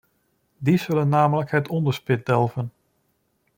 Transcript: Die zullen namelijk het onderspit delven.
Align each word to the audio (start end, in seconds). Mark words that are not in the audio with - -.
Die 0.57 0.77
zullen 0.77 1.09
namelijk 1.09 1.51
het 1.51 1.67
onderspit 1.67 2.25
delven. 2.25 2.71